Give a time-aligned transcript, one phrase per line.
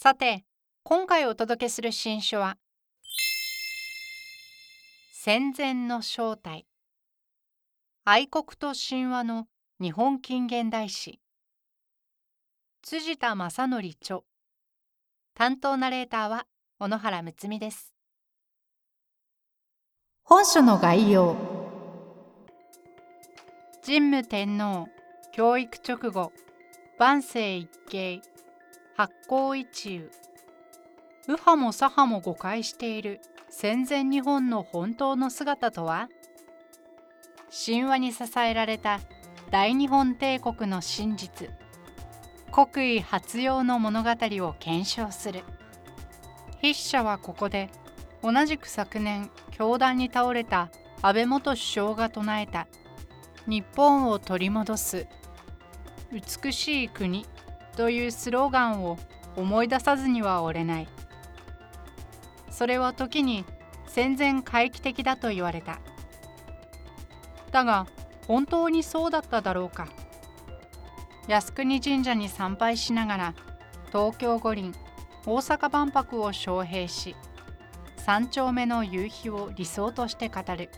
[0.00, 0.44] さて
[0.84, 2.56] 今回お届けする新書は
[5.12, 6.68] 戦前の正体。
[8.04, 9.48] 愛国と神話の
[9.80, 11.18] 日本近現代史。
[12.82, 14.20] 辻田正則著。
[15.34, 16.46] 担当ナレーターは
[16.78, 17.92] 小野原睦美です。
[20.22, 21.34] 本書の概要。
[23.84, 24.86] 神武天皇
[25.32, 26.30] 教育直後
[27.00, 28.22] 万世一系
[28.98, 30.10] 発行一遊
[31.28, 33.20] 右派も左派も誤解している。
[33.48, 36.08] 戦前日本の本当の姿とは？
[37.64, 38.98] 神話に支えられた
[39.52, 41.48] 大日本帝国の真実。
[42.50, 45.44] 国威発揚の物語を検証する。
[46.56, 47.70] 筆者はここで
[48.20, 52.66] 同じく昨年教団に倒れた安倍元首相が唱えた。
[53.46, 55.06] 日本を取り戻す。
[56.10, 57.24] 美しい国。
[57.78, 58.98] というスローガンを
[59.36, 60.88] 思い出さずにはおれない。
[62.50, 63.44] それは時に
[63.86, 65.78] 戦前回帰的だと言われた。
[67.52, 67.86] だが
[68.26, 69.86] 本当にそうだっただろうか。
[71.28, 73.34] 靖国神社に参拝しながら
[73.92, 74.74] 東京五輪
[75.24, 77.14] 大阪万博を招聘し
[77.96, 80.68] 三丁目の夕日を理想として語る。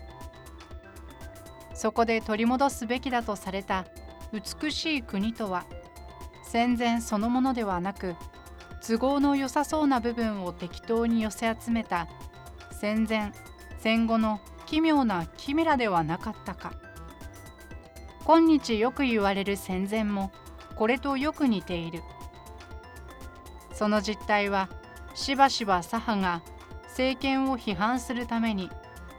[1.73, 3.87] そこで取り戻すべきだとされた
[4.31, 5.65] 美しい国とは
[6.51, 8.17] 戦前そのものではなく
[8.85, 12.09] 都合の良さそうな部分を適当に寄せ集めた
[12.71, 13.31] 戦前
[13.79, 16.73] 戦後の奇妙なキメラではなかったか。
[18.25, 20.29] 今日よく言われる戦前も
[20.75, 22.01] これとよく似ている。
[23.71, 24.67] その実態は
[25.15, 26.43] しばしば左派が
[26.89, 28.69] 政権を批判するために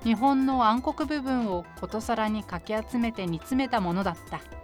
[0.05, 4.62] 日本の暗黒部分をことさらにかき集めて煮詰めたものだった。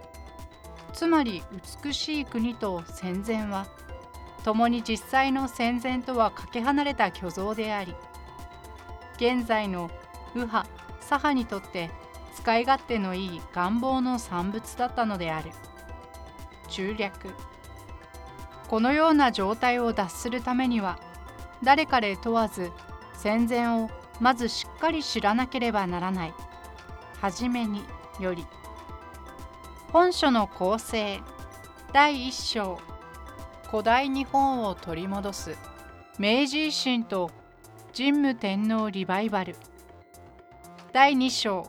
[0.93, 1.43] つまり
[1.83, 3.67] 美しい国と戦前は
[4.43, 7.95] 共に実際の戦前とはかけ離れた虚像であり
[9.15, 9.91] 現在の
[10.33, 10.67] 右派
[11.01, 11.91] 左派にとって
[12.35, 15.51] 使い勝手のいい願望の産物だったのである。
[16.69, 17.11] 中略。
[18.69, 20.99] このような状態を脱するためには
[21.63, 22.71] 誰彼問わず
[23.13, 23.89] 戦前を
[24.19, 26.33] まずしっかり知らなければならない。
[27.19, 27.83] はじめに
[28.19, 28.45] より
[29.91, 31.19] 本書の構成。
[31.93, 32.79] 第1章。
[33.71, 35.57] 古代日本を取り戻す。
[36.19, 37.31] 明治維新と
[37.97, 39.55] 神武天皇リバイバル。
[40.93, 41.67] 第2章。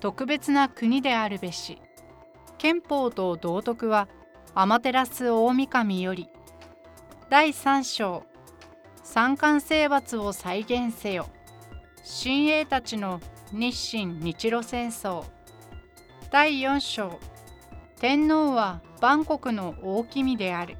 [0.00, 1.78] 特別な国であるべし。
[2.58, 4.06] 憲法と道徳は
[4.54, 6.28] 天照大神より。
[7.30, 8.24] 第3章。
[9.02, 11.26] 三冠征伐を再現せよ。
[12.04, 13.18] 親衛たちの
[13.50, 15.24] 日清日露戦争。
[16.30, 17.31] 第4章。
[18.02, 20.76] 天皇は万国の大君である。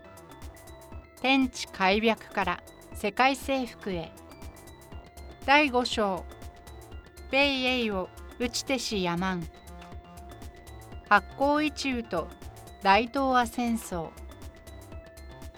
[1.21, 2.63] 天地開闢から
[2.95, 4.11] 世界征服へ。
[5.47, 6.25] 第5章。
[7.31, 8.09] 米英を
[8.41, 9.47] 打ち手しやまん。
[11.09, 12.27] 発行一宇と
[12.83, 14.09] 大東亜戦争。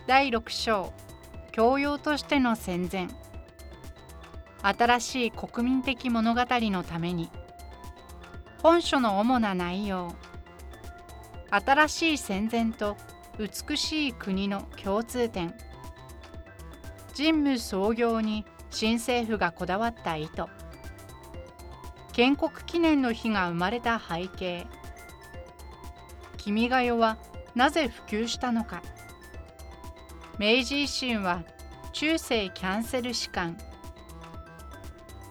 [0.06, 0.92] 第6章。
[1.50, 3.08] 教養としての戦前。
[4.62, 7.30] 新しい国民的物語のために。
[8.62, 10.14] 本書の主な内容。
[11.54, 12.96] 新しい戦前と
[13.38, 15.54] 美しい国の共通点。
[17.16, 20.46] 神武創業に新政府がこだわった意図。
[22.12, 24.66] 建国記念の日が生まれた背景。
[26.38, 27.18] 君が代は
[27.54, 28.82] なぜ普及したのか。
[30.40, 31.44] 明治維新は
[31.92, 33.56] 中世キャンセル士官。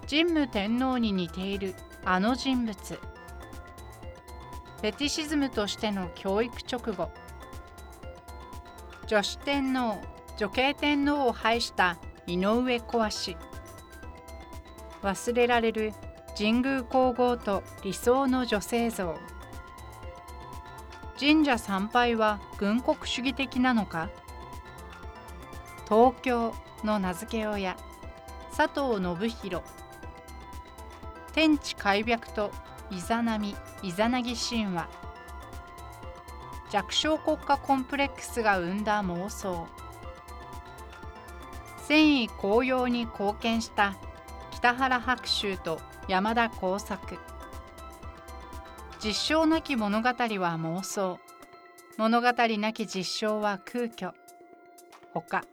[0.09, 3.12] 神武天皇に似ているあの人物。
[4.83, 7.09] フェティシズムとしての教育直後
[9.07, 10.01] 女子天皇
[10.35, 11.97] 女系天皇を拝した
[12.27, 13.37] 井上小足。
[15.01, 15.93] 忘れられる
[16.37, 19.15] 神宮皇后と理想の女性像。
[21.17, 24.09] 神社参拝は軍国主義的なのか？
[25.87, 26.53] 東京
[26.83, 27.77] の名付け親
[28.53, 29.63] 佐藤信弘。
[31.31, 32.51] 天地開闢と
[32.95, 34.87] イザナミイザナギ神話。
[36.69, 39.67] 弱小国家コンプレックスが生んだ妄想。
[41.87, 43.95] 戦意高揚に貢献した
[44.51, 47.17] 北原白秋と山田耕作。
[49.03, 51.19] 実証なき物語は妄想。
[51.97, 54.13] 物語なき実証は空虚。
[55.13, 55.43] ほか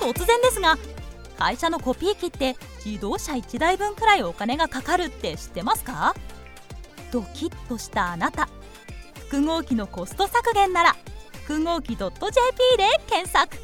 [0.00, 0.76] 突然ですが
[1.38, 6.14] 会社のコピー機って自動車1台分くらいお金がかかるって知ってますか？
[7.12, 8.48] ドキッとしたあなた。
[9.30, 10.96] 複合機のコスト削減なら
[11.32, 12.10] 複合機 .jp
[12.76, 13.56] で検索。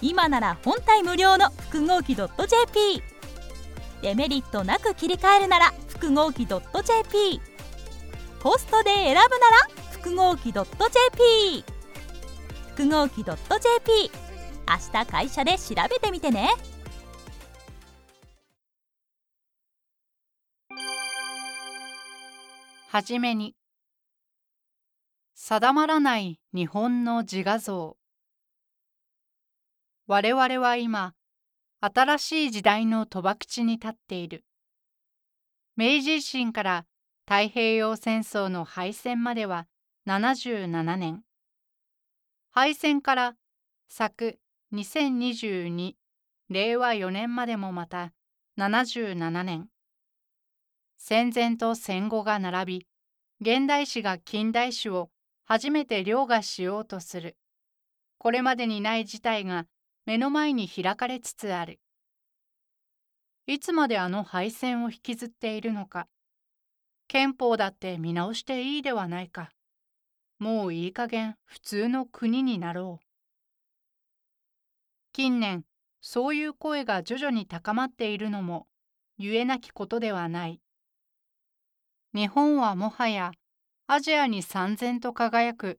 [0.00, 3.02] 今なら本体無料の複合機 .jp
[4.00, 7.40] デメリットなく切り替えるなら複合機 .jp
[8.42, 9.26] コストで選ぶなら
[9.92, 11.64] 複合機 .jp
[12.70, 14.10] 複合機 .jp
[14.68, 16.50] 明日会社で調べてみてね。
[22.88, 23.56] はじめに
[25.34, 27.96] 定まらない日本の自画像。
[30.06, 31.14] 我々は今
[31.80, 34.44] 新しい時代の賭博地に立っている。
[35.74, 36.86] 明治維新から
[37.24, 39.66] 太平洋戦争の敗戦までは
[40.06, 41.22] 77年。
[42.50, 43.34] 敗戦から
[43.88, 44.38] 昨
[44.74, 45.96] 2022
[46.48, 48.14] 令和4年までもまた
[48.58, 49.68] 77年
[50.96, 52.86] 戦前と戦後が並び
[53.42, 55.10] 現代史が近代史を
[55.44, 57.36] 初めて凌駕しようとする。
[58.16, 59.66] これまでにない事態が
[60.06, 61.78] 目の前に開かれつつある。
[63.46, 66.08] いつまであの敗戦を引きずっているのか。
[67.08, 69.50] 憲法だって見直していいではないか。
[70.38, 73.11] もういい加減普通の国になろう。
[75.14, 75.64] 近年
[76.00, 78.66] そういう声が徐々に高まっているのも
[79.18, 80.60] 言えなきことではない
[82.14, 83.32] 日本はもはや
[83.86, 85.78] アジアに燦然と輝く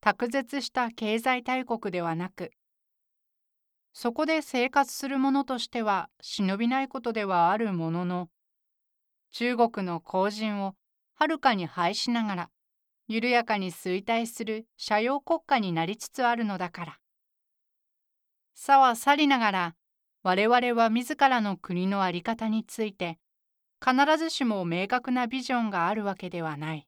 [0.00, 2.52] 卓絶した経済大国ではなく
[3.92, 8.28] そこで生活する者としては忍びないことではあるものの
[9.32, 10.74] 中国の後人を
[11.16, 12.50] はるかに排しながら
[13.08, 16.99] 緩やかに衰退する社用国家になりつつあるのだから。
[18.54, 19.76] さは去りながら
[20.22, 23.18] 我々は自らの国の在り方について
[23.84, 26.86] 必ずしも明確なビジョンがあるわけではない。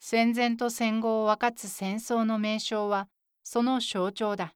[0.00, 3.08] 戦前と戦後を分かつ戦争の名称は
[3.44, 4.54] その象徴だ。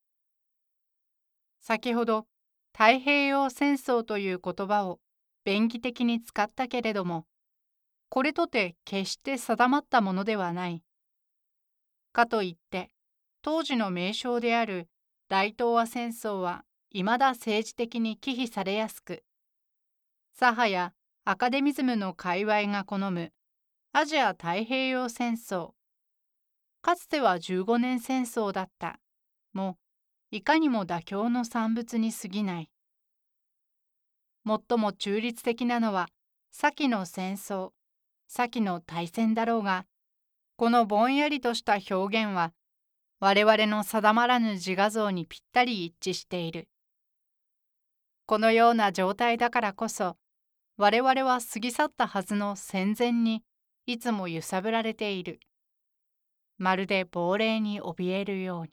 [1.60, 2.26] 先ほど
[2.72, 4.98] 太平洋戦争という言葉を
[5.44, 7.26] 便宜的に使ったけれども
[8.08, 10.82] これとて決して定まったものではない。
[12.12, 12.90] かといって
[13.42, 14.88] 当時の名称である
[15.32, 19.24] 大東亜戦争はいまだ政治的に忌避されやすく
[20.34, 20.92] 左派や
[21.24, 23.32] アカデミズムの界隈が好む
[23.94, 25.70] アジア太平洋戦争
[26.82, 28.98] かつては15年戦争だった
[29.54, 29.78] も
[30.30, 32.70] いかにも妥協の産物に過ぎない。
[34.46, 36.08] 最も中立的なのは
[36.50, 37.70] 先の戦争
[38.28, 39.86] 先の大戦だろうが
[40.56, 42.52] このぼんやりとした表現は
[43.24, 46.68] 我々の定まらぬ自画像にぴったり一致している。
[48.26, 50.16] このような状態だからこそ
[50.76, 53.44] 我々は過ぎ去ったはずの戦前に
[53.86, 55.38] いつも揺さぶられている。
[56.58, 58.70] まるで亡霊に怯えるように。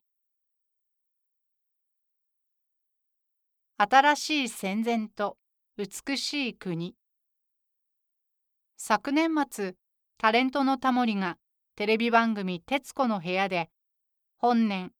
[3.77, 5.37] 新しい戦前と
[5.77, 6.95] 美しい国
[8.77, 9.75] 昨年末
[10.17, 11.37] タレントのタモリが
[11.75, 13.69] テレビ番組「徹子の部屋」で
[14.41, 14.93] 本年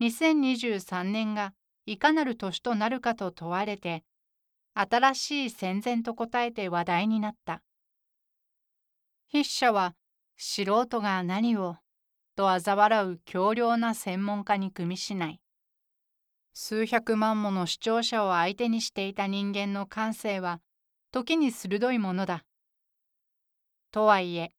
[0.00, 1.52] 2023年が
[1.84, 4.04] いかなる年となるかと問われて
[4.72, 7.62] 新しい戦前と答えて話題になった。
[9.30, 9.94] 筆者は
[10.38, 11.76] 素人が何を
[12.36, 15.42] と嘲笑う強量な専門家に組みしない。
[16.54, 20.62] 数百万もの視聴者を相手にしていた人間の感性は
[21.12, 22.46] 時に鋭いものだ。
[23.92, 24.52] とはいえ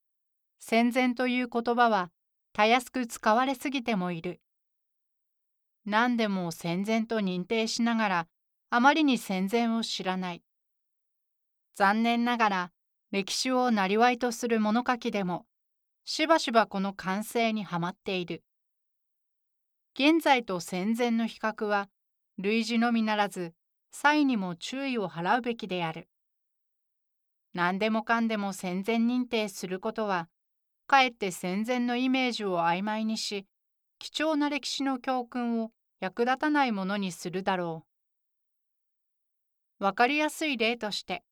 [0.60, 2.12] 戦前という言葉は
[2.54, 4.42] たやすく使われすぎてもいる。
[5.86, 8.28] 何でも戦前と認定しながら
[8.70, 10.44] あまりに戦前を知らない。
[11.76, 12.72] 残念ながら
[13.12, 15.46] 歴史を生りわいとする物書きでも
[16.04, 18.44] しばしばこの完成にはまっている。
[19.94, 21.90] 現在と戦前の比較は
[22.38, 23.54] 類似のみならず
[23.92, 26.08] 際にも注意を払うべきである。
[27.54, 30.30] 何でもかんでも戦前認定することは
[30.92, 33.46] かえって戦前のイメージを曖昧にし
[33.98, 35.72] 貴重な歴史の教訓を
[36.02, 37.86] 役立たないものにするだろ
[39.80, 39.86] う。
[39.86, 41.24] わかりやすい例として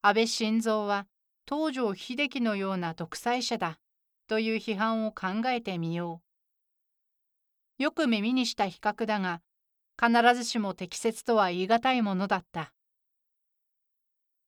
[0.00, 1.06] 安倍晋三は
[1.46, 3.78] 東条英機のような独裁者だ
[4.28, 6.22] という批判を考えてみよ
[7.78, 7.82] う。
[7.82, 9.42] よく耳にした比較だが、
[10.02, 12.72] 必ずしも適切とは言い難いものだった。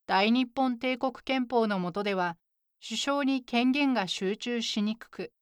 [0.06, 2.38] 大日本帝国憲法の下では、
[2.80, 5.32] 首相に権限が集中しにくく、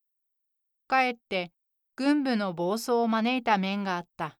[0.89, 1.53] かえって
[1.95, 4.39] 軍部の暴走を招いた面があった。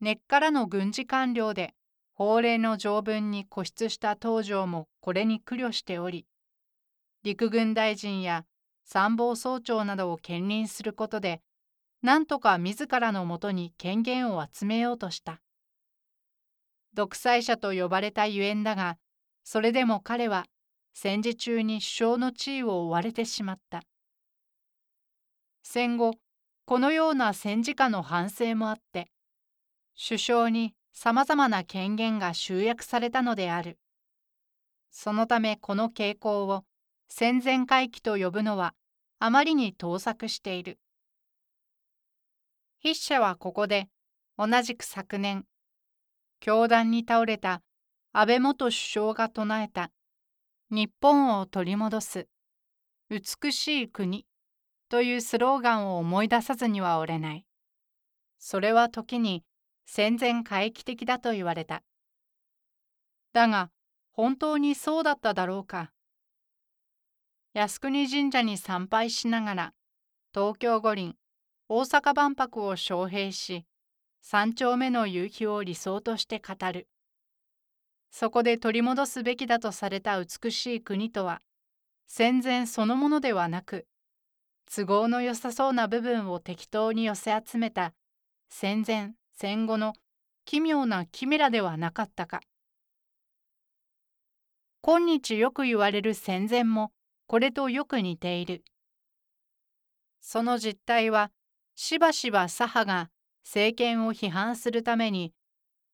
[0.00, 1.74] 根っからの軍事官僚で
[2.14, 6.26] 法令の条文に固執した東条もこれに苦慮しており、
[7.22, 8.44] 陸軍大臣や
[8.84, 11.42] 参謀総長などを兼任することで、
[12.02, 15.40] なんとか自らのもとに権限を集めようとした。
[16.94, 18.96] 独裁者と呼ばれたゆえんだが、
[19.44, 20.46] それでも彼は
[21.00, 23.84] 戦時中に首相の地位を追われてしまった。
[25.62, 26.14] 戦後、
[26.64, 29.08] このような戦時下の反省もあって、
[29.96, 33.78] 首相にさまざまな権限が集約されたのである。
[34.90, 36.64] そのためこの傾向を
[37.08, 38.74] 戦前回帰と呼ぶのは
[39.20, 40.80] あまりに盗作している。
[42.82, 43.88] 筆者はここで
[44.36, 45.44] 同じく昨年、
[46.40, 47.62] 教団に倒れた
[48.12, 49.92] 安倍元首相が唱えた
[50.70, 52.28] 日本を取り戻す
[53.08, 54.26] 美しい国
[54.90, 57.46] というスローガンを思い出さずにはおれない。
[58.38, 59.44] それは時に
[59.86, 61.82] 戦前回帰的だと言われた。
[63.32, 63.70] だが、
[64.12, 65.90] 本当にそうだっただろうか。
[67.54, 69.74] 靖国神社に参拝しながら、
[70.34, 71.14] 東京五輪、
[71.70, 73.64] 大阪万博を招聘し、
[74.20, 76.88] 三丁目の夕日を理想として語る。
[78.10, 81.42] そこで取り戻すべきだとされた美しい国とは、
[82.06, 83.86] 戦前そのものではなく、
[84.70, 87.94] 都合の良さそうな部分を適当に寄せ集めた
[88.50, 89.94] 戦前戦後の
[90.44, 92.40] 奇妙なキメラではなかったか。
[94.82, 96.92] 今日よく言われる戦前も
[97.26, 98.64] これとよく似ている。
[100.20, 101.30] その実態は
[101.74, 103.10] しばしば左派が
[103.44, 105.32] 政権を批判するために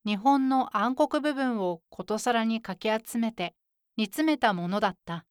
[0.06, 3.54] 日本の暗黒部分をことさらにかき集めて
[3.96, 5.24] 煮詰めたものだった。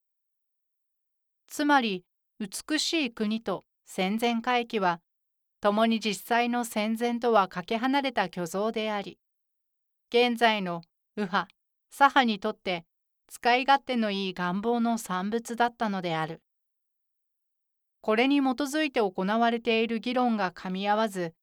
[1.48, 2.04] つまり
[2.40, 5.00] 美しい国と戦前回帰は
[5.62, 9.20] 共に実際の戦前とはかけ離れた虚像であり、
[10.10, 10.82] 現在の
[11.16, 11.48] 右派、
[11.92, 12.86] 左派にとって
[13.28, 16.42] 使い勝手のいい願望の産物だったのである。
[18.02, 21.34] これに基づいて行われている議論がかみ合わず、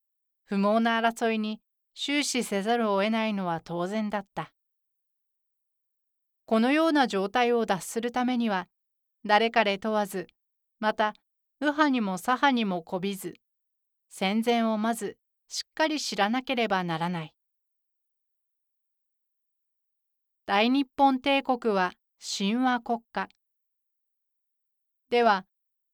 [0.45, 1.61] 不毛な争いに
[1.95, 4.53] 終始せざるを得ないのは当然だった。
[6.47, 8.69] このような状態を脱するためには、
[9.25, 10.27] 誰彼問わず、
[10.79, 11.15] また
[11.61, 13.35] 右派にも左派にもこびず、
[14.09, 17.35] 戦前をまずしっかり知らなければならない。
[20.47, 23.29] 大日本帝国は神話国家。
[25.11, 25.45] では、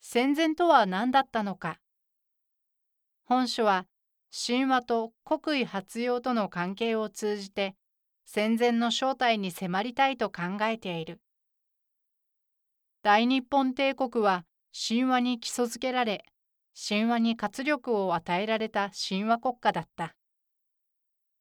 [0.01, 1.79] 戦前とは何だったのか。
[3.25, 3.87] 本書は
[4.39, 7.75] 神話と国威発揚との関係を通じて
[8.27, 11.23] 戦前の正体に迫りたいと考えている。
[13.03, 14.45] 大日本帝国は
[14.89, 16.27] 神話に基礎づけられ
[16.89, 20.15] 神話に活力を与えられた神話国家だった。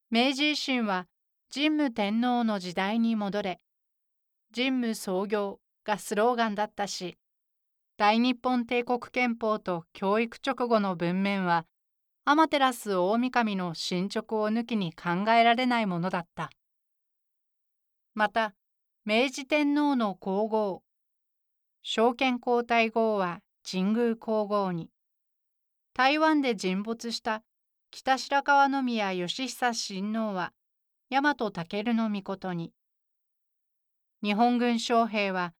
[0.10, 1.08] 明治維新は
[1.54, 3.60] 神武天皇の時代に戻れ、
[4.56, 7.18] 神武創業がスローガンだったし、
[7.98, 11.66] 大日本帝国憲法と教育直後の文面は、
[12.28, 12.74] 天照
[13.12, 16.50] 大神の進捗を抜きに考えられないものだった。
[18.16, 18.56] また、
[19.06, 20.82] 明治天皇の皇后、
[21.84, 24.90] 昭憲皇太后は神宮皇后に、
[25.94, 27.44] 台湾で沈没した
[27.90, 30.52] 北白川宮義久親王は
[31.10, 32.74] 大和武の命に
[34.22, 35.54] 日本軍将兵は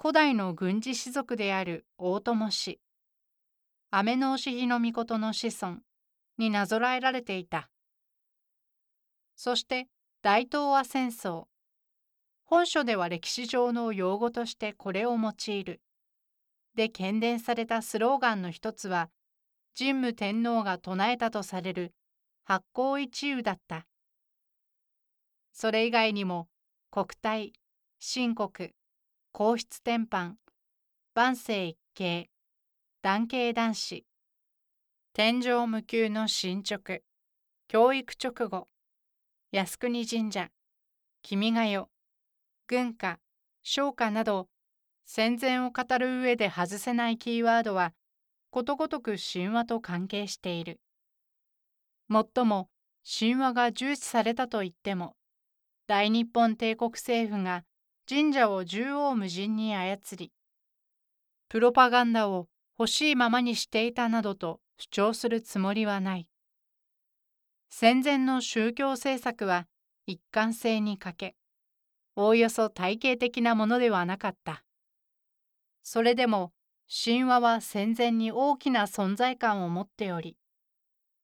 [0.00, 2.80] 古代の軍事士族である大友氏
[3.90, 5.80] 雨の押日の命の子孫
[6.38, 7.70] になぞらえられていた。
[9.36, 9.88] そして
[10.22, 11.44] 大東亜戦争。
[12.44, 15.80] 本書では歴史上の用語としてこれを用いる。
[16.74, 19.10] で喧伝されたスローガンの一つは
[19.78, 21.94] 神武天皇が唱えたとされる
[22.44, 23.86] 八甲一遊だった。
[25.52, 26.48] それ以外にも
[26.90, 27.52] 国体、
[28.00, 28.70] 神国、
[29.32, 30.34] 皇室天板、
[31.14, 32.30] 万世一系、
[33.02, 34.04] 男系男子、
[35.14, 37.00] 天井無休の進捗、
[37.68, 38.66] 教育直後、
[39.52, 40.48] 靖国神社、
[41.20, 41.86] 君が代、
[42.66, 43.18] 軍歌、
[43.62, 44.48] 唱歌など。
[45.04, 47.92] 戦前を語る上で外せないキーワードは。
[48.48, 50.80] ことごとく神話と関係している。
[52.08, 52.70] もっとも。
[53.04, 55.14] 神話が重視されたと言っても、
[55.86, 57.66] 大日本帝国政府が。
[58.08, 60.32] 神社を縦横無尽に操り、
[61.50, 64.61] プロパガンダを欲しいままにしていたなどと。
[64.78, 66.28] 主張するつもりはない。
[67.68, 69.66] 戦前の宗教政策は
[70.06, 71.36] 一貫性に欠け、
[72.16, 74.64] おおよそ体系的なものではなかった。
[75.82, 76.52] それでも
[77.04, 80.36] 神話は戦前に大きな存在感を持っており、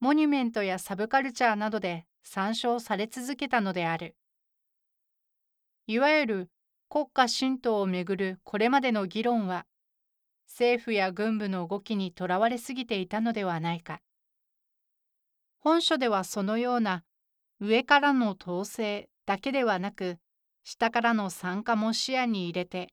[0.01, 4.17] モニュメントやサブカルチャーなどで参照され続けたのである。
[5.87, 6.51] いわゆる
[6.89, 9.67] 国家神道をめぐるこれまでの議論は、
[10.49, 14.01] 政府や軍部の動きにとらわれすぎていたのではないか。
[15.61, 17.05] 本書ではそのような
[17.61, 20.19] 上からの統制だけではなく、
[20.65, 22.89] 下からの参加も視野に入れて、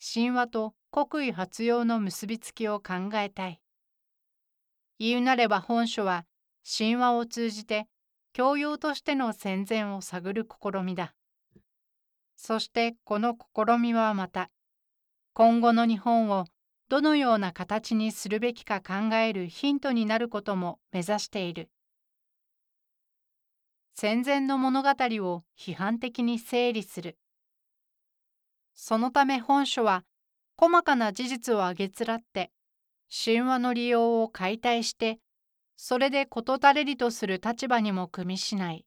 [0.00, 3.60] 神話と国威発揚の結びつきを考えたい。
[4.98, 6.24] 言うなれば本書は
[6.64, 7.86] 神話を通じて
[8.32, 11.14] 教養としての戦前を探る試みだ。
[12.36, 14.50] そしてこの試みはまた
[15.32, 16.46] 今後の日本を
[16.88, 21.70] どのような形にするべきか考えるヒントになることも目指している。
[23.94, 27.16] 戦前の物語を批判的に整理する。
[28.74, 30.04] そのため本書は
[30.56, 32.50] 細かな事実をあげつらって
[33.08, 35.18] 神話の利用を解体して
[35.76, 38.84] それで事足れりとする立場にも組みしない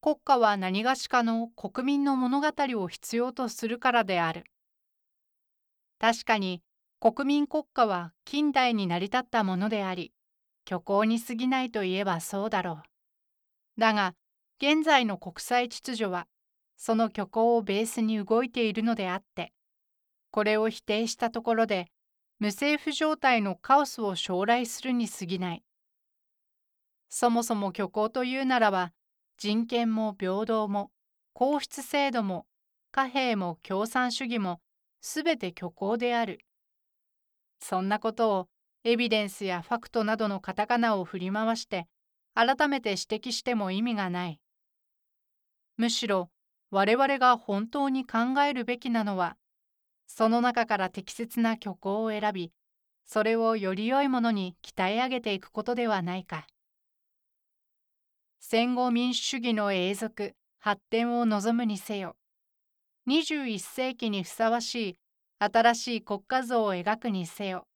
[0.00, 2.48] 国家は何がしかの国民の物語
[2.80, 4.44] を必要とするからである
[6.02, 6.64] 確かに
[6.98, 10.12] 国民国家は近代に成り立ったものであり
[10.68, 12.82] 虚構に過ぎないといえばそうだろ
[13.76, 14.14] うだが
[14.60, 16.26] 現在の国際秩序は
[16.76, 19.52] その虚構をベースに動いているのであって
[20.32, 21.86] これを否定したところで
[22.40, 25.62] 無政府状態のカオスを将来するに過ぎない。
[27.08, 28.92] そもそも虚構というならば
[29.38, 30.90] 人権も平等も
[31.32, 32.46] 皇室制度も
[32.90, 34.60] 貨幣も共産主義も
[35.02, 36.38] すべて虚構である。
[37.60, 38.48] そんなことを
[38.84, 41.88] エビデンスやファクトなどのカタカナを振り回して
[42.34, 44.40] 改めて指摘しても意味がない。
[45.76, 46.30] むしろ
[46.70, 49.36] 我々が本当に考えるべきなのは
[50.06, 52.52] その中から適切な虚構を選び、
[53.04, 56.46] それをより良いものに鍛え上げていくことではないか。
[58.38, 62.16] 戦後民主主義の永続、発展を望むにせよ、
[63.08, 64.98] 21世紀にふさわしい
[65.44, 67.66] 新しい国家像を描くにせよ、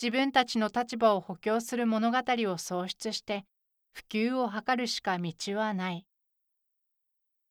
[0.00, 3.44] 自分たちの立場を補強する物語を創出して
[3.92, 6.06] 普及を図るしか道はない。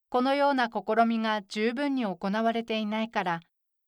[0.08, 3.40] このような試みが十分に行われていないから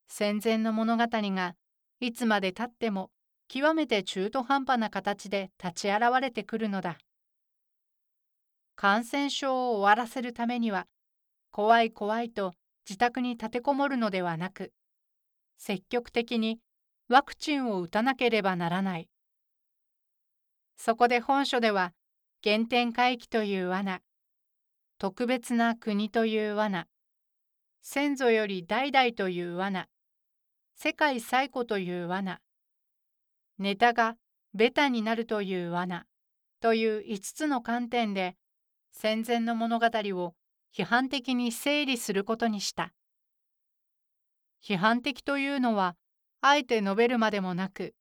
[0.10, 1.56] 戦前の物語が
[2.02, 3.10] いつまでたっても
[3.48, 6.98] 極めて中途半端な形で立ち現れてくるのだ。
[8.76, 10.88] 感染症を終わらせるためには
[11.52, 12.52] 怖い怖いと
[12.86, 14.74] 自宅に立てこもるのではなく
[15.58, 16.60] 積極的に
[17.08, 19.10] ワクチンを打たなければならない。
[20.78, 21.94] そこで本書では
[22.44, 24.02] 原点回帰という罠
[24.98, 26.88] 特別な国という罠
[27.82, 29.88] 先祖より代々という罠
[30.76, 32.42] 世界最古という罠
[33.58, 34.16] ネタが
[34.54, 36.06] ベタになるという罠
[36.62, 38.36] という5つの観点で
[38.92, 40.34] 戦前の物語を
[40.76, 42.92] 批判的に整理することにした。
[44.66, 45.96] 批判的というのは
[46.42, 47.94] あえて述べるまでもなく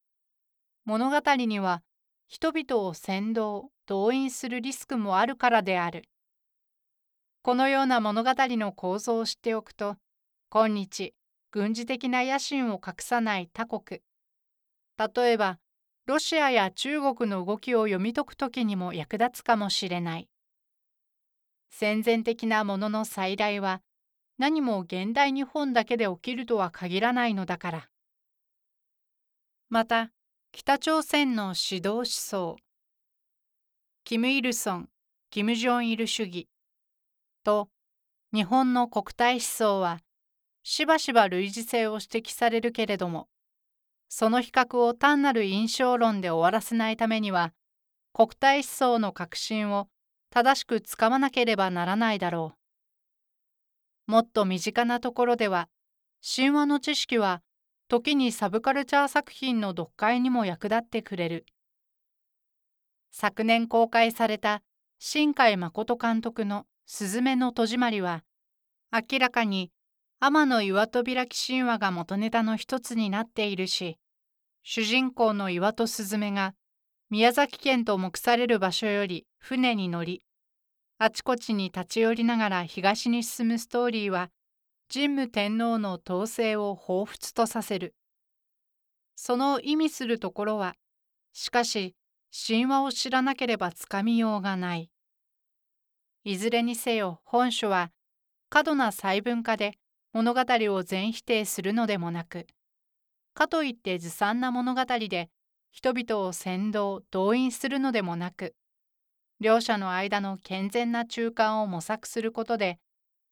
[0.85, 1.83] 物語には
[2.27, 6.05] 人々を扇動動員するリスクもあるからである。
[7.43, 9.97] このような物語の構造を知っておくと
[10.49, 11.13] 今日
[11.51, 14.01] 軍事的な野心を隠さない他国
[14.97, 15.59] 例えば
[16.07, 20.29] ロシアや中国の動きを読み解く時にも役立つかもしれない
[21.69, 23.83] 戦前的なものの再来は
[24.39, 27.89] 何も現代日本だけで起きるとは限らないのだから。
[29.69, 30.11] また
[30.53, 32.57] 北朝鮮の指導思想。
[34.05, 34.89] キム・イルソン・
[35.31, 36.49] キム・ジョンイル主義。
[37.45, 37.69] と
[38.33, 40.01] 日本の国体思想は
[40.65, 43.29] しばしば類似性を指摘されるけれども
[44.09, 47.53] その比較を単なる印象論で終わらせないためには
[48.13, 49.89] 国体思想の核心を
[50.31, 52.64] 正しくつかまなければならないだろう。
[54.07, 55.69] もっと身近なところでは
[56.25, 57.43] 神話の知識は
[57.89, 61.47] 時にサブカルチャー作品の読解にも役立ってくれる。
[63.17, 64.61] 昨年公開された
[64.99, 68.25] 新海誠監督の「すずめの戸締まり」は
[68.91, 69.71] 明らかに
[70.19, 74.01] 天の岩戸開き神話が元ネタの一つになっているし
[74.65, 76.57] 主人公の岩戸スズメが
[77.09, 80.24] 宮崎県と目される場所より船に乗り
[81.05, 84.31] あちこちに立ち寄りながら東に進むストーリーは
[84.91, 87.95] 神武天皇の統制を彷彿とさせる
[89.15, 90.77] その意味するところは、
[91.35, 91.95] しかし
[92.47, 94.91] 神話を知らなければつかみようがない。
[96.25, 97.91] いずれにせよ本書は
[98.49, 99.75] 過度な細分化で
[100.15, 102.47] 物語を全否定するのでもなく、
[103.35, 105.29] かといってずさんな物語で
[105.71, 108.55] 人々を先導動員するのでもなく
[109.41, 112.79] 両者の間の健全な中間を模索することで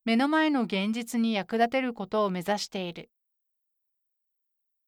[0.05, 3.11] 目の前の現実に役立てることを目指している。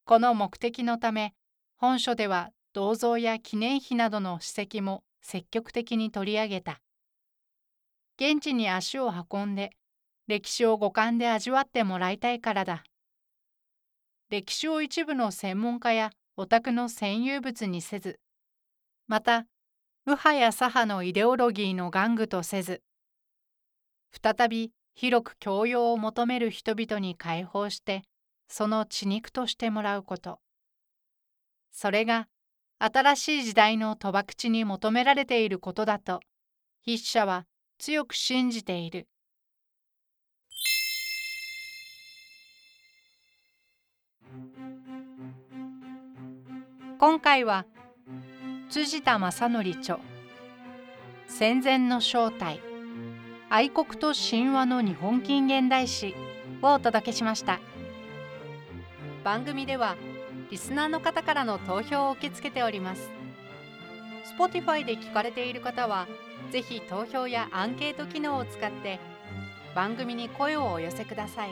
[0.03, 1.33] この目的のため
[1.77, 6.81] 本書では銅像や記念碑などの史跡も積極的に取り上げた。
[8.17, 9.71] 現地に足を運んで
[10.27, 12.83] 歴史を五感で味わってもらいたいからだ。
[14.29, 18.19] 歴史を一部の専門家やオタクの占有物にせず
[19.07, 19.45] また
[20.07, 22.83] 右派や左派のイデオロギーの玩具とせず
[24.11, 28.03] 再び広く教養を求める人々に解放して
[28.47, 30.39] その血肉としてもらうこと
[31.71, 32.27] それが
[32.77, 36.19] 新しい時代の賭博地に求められていることだと
[36.83, 37.45] 筆者は
[37.79, 39.07] 強く信じている。
[46.99, 47.65] 今回は
[48.67, 49.99] 辻田正則著。
[51.27, 52.59] 戦前の正体。
[53.47, 56.15] 愛国と神話の日本近現代史
[56.63, 57.59] をお届けしました。
[59.23, 59.95] 番組では
[60.49, 63.11] リスナーの方からの投票を受け付けております。
[64.37, 66.07] Spotify で聞かれている方は
[66.51, 68.99] ぜひ投票やアンケート機能を使って
[69.75, 71.49] 番組に声をお寄せください。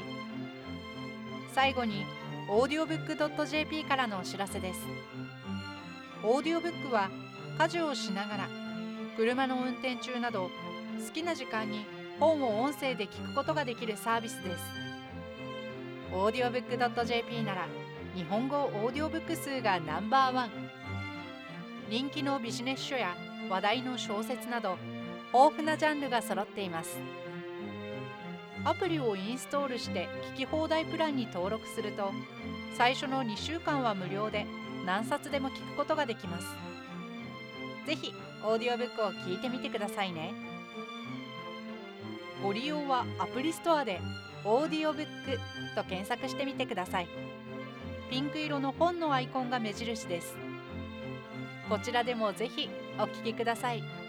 [1.53, 2.05] 最後に
[2.49, 4.79] audiobook.jp からのお知らせです。
[6.23, 7.09] オーディオブックは
[7.57, 8.47] 家事をしながら
[9.17, 10.49] 車の運転中など
[11.05, 11.85] 好きな時間に
[12.19, 14.83] 本を音声で聞くことができるサービスです。
[16.13, 17.67] audiobook.jp なら
[18.15, 20.49] 日本語オーディオブック数がナンバーワン
[21.89, 23.15] 人気のビジネス書や
[23.49, 24.77] 話題の小説など
[25.33, 26.99] 豊富なジャンルが揃っています
[28.63, 32.11] アプリをインストールして聞き放題プランに登録すると
[32.77, 34.45] 最初の2週間は無料で
[34.85, 36.47] 何冊でも聞くことができます。
[37.85, 40.33] ぜひ、オーディオブックを聞いてみてくださいね。
[42.41, 44.01] ご利用はアプリストアで
[44.43, 45.39] 「オーディオブック」
[45.75, 47.07] と検索してみてください。
[48.09, 50.35] ピンク色の本のアイコンが目印です。
[51.69, 52.69] こちらでもぜひ
[52.99, 54.02] お聞きください。